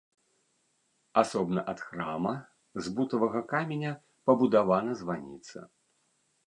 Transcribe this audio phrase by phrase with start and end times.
[1.21, 2.33] Асобна ад храма
[2.87, 3.91] з бутавага каменя
[4.31, 5.59] пабудавана званіца.